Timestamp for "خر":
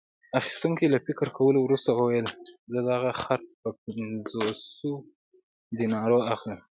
3.21-3.39